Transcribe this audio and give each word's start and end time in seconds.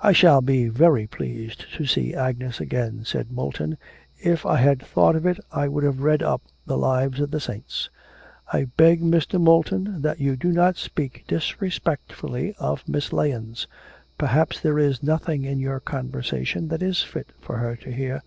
'I 0.00 0.12
shall 0.14 0.40
be 0.40 0.66
very 0.66 1.06
pleased 1.06 1.72
to 1.76 1.86
see 1.86 2.12
Agnes 2.12 2.58
again,' 2.58 3.04
said 3.04 3.30
Moulton. 3.30 3.78
'If 4.18 4.44
I 4.44 4.56
had 4.56 4.82
thought 4.82 5.14
of 5.14 5.26
it 5.26 5.38
I 5.52 5.68
would 5.68 5.84
have 5.84 6.00
read 6.00 6.24
up 6.24 6.42
the 6.66 6.76
lives 6.76 7.20
of 7.20 7.30
the 7.30 7.38
saints.' 7.38 7.88
'I 8.52 8.64
beg, 8.76 9.00
Mr. 9.00 9.40
Moulton, 9.40 10.02
that 10.02 10.18
you 10.18 10.34
do 10.34 10.50
not 10.50 10.74
speak 10.74 11.22
disrespectfully 11.28 12.56
of 12.58 12.88
Miss 12.88 13.12
Lahens. 13.12 13.68
Perhaps 14.18 14.58
there 14.60 14.76
is 14.76 15.04
nothing 15.04 15.44
in 15.44 15.60
your 15.60 15.78
conversation 15.78 16.66
that 16.66 16.82
is 16.82 17.04
fit 17.04 17.30
for 17.40 17.58
her 17.58 17.76
to 17.76 17.92
hear.' 17.92 18.22